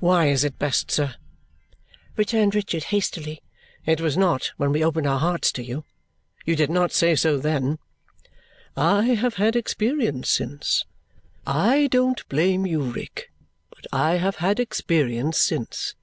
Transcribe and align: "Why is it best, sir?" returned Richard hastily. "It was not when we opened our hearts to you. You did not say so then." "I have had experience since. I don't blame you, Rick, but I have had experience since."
"Why 0.00 0.28
is 0.28 0.44
it 0.44 0.58
best, 0.58 0.90
sir?" 0.90 1.14
returned 2.16 2.54
Richard 2.54 2.84
hastily. 2.84 3.42
"It 3.84 4.00
was 4.00 4.16
not 4.16 4.50
when 4.56 4.72
we 4.72 4.82
opened 4.82 5.06
our 5.06 5.18
hearts 5.20 5.52
to 5.52 5.62
you. 5.62 5.84
You 6.46 6.56
did 6.56 6.70
not 6.70 6.90
say 6.90 7.14
so 7.14 7.36
then." 7.36 7.78
"I 8.78 9.02
have 9.12 9.34
had 9.34 9.54
experience 9.54 10.30
since. 10.30 10.86
I 11.46 11.88
don't 11.90 12.26
blame 12.30 12.64
you, 12.64 12.80
Rick, 12.80 13.30
but 13.68 13.86
I 13.92 14.12
have 14.12 14.36
had 14.36 14.58
experience 14.58 15.36
since." 15.36 15.96